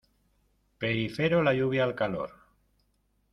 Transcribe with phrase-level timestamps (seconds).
[0.85, 2.31] Perifero la lluvia al calor.